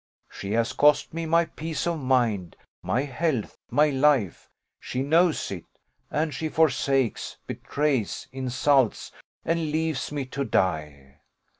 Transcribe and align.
She 0.31 0.53
has 0.53 0.73
cost 0.73 1.13
me 1.13 1.27
my 1.27 1.45
peace 1.45 1.85
of 1.85 1.99
mind, 1.99 2.55
my 2.81 3.03
health, 3.03 3.55
my 3.69 3.91
life; 3.91 4.49
she 4.79 5.03
knows 5.03 5.51
it, 5.51 5.65
and 6.09 6.33
she 6.33 6.49
forsakes, 6.49 7.37
betrays, 7.45 8.27
insults, 8.31 9.11
and 9.45 9.71
leaves 9.71 10.11
me 10.11 10.25
to 10.25 10.43
die. 10.43 11.19